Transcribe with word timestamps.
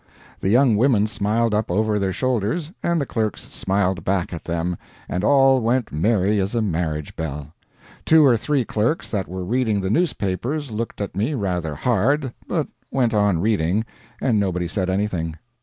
The 0.39 0.49
young 0.49 0.77
women 0.77 1.05
smiled 1.05 1.53
up 1.53 1.69
over 1.69 1.99
their 1.99 2.11
shoulders, 2.11 2.71
and 2.81 2.99
the 2.99 3.05
clerks 3.05 3.41
smiled 3.53 4.03
back 4.03 4.33
at 4.33 4.45
them, 4.45 4.75
and 5.07 5.23
all 5.23 5.61
went 5.61 5.91
merry 5.91 6.39
as 6.39 6.55
a 6.55 6.61
marriage 6.63 7.15
bell. 7.15 7.53
Two 8.03 8.25
or 8.25 8.35
three 8.35 8.65
clerks 8.65 9.07
that 9.09 9.27
were 9.27 9.45
reading 9.45 9.79
the 9.81 9.91
newspapers 9.91 10.71
looked 10.71 11.01
at 11.01 11.15
me 11.15 11.35
rather 11.35 11.75
hard, 11.75 12.33
but 12.47 12.67
went 12.89 13.13
on 13.13 13.41
reading, 13.41 13.85
and 14.19 14.39
nobody 14.39 14.67
said 14.67 14.89
anything. 14.89 15.35